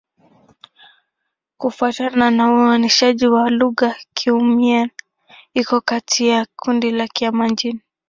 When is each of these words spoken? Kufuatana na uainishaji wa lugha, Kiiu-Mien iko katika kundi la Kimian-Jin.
Kufuatana 1.57 2.31
na 2.31 2.51
uainishaji 2.53 3.27
wa 3.27 3.49
lugha, 3.49 3.95
Kiiu-Mien 4.13 4.89
iko 5.53 5.81
katika 5.81 6.45
kundi 6.55 6.91
la 6.91 7.07
Kimian-Jin. 7.07 7.79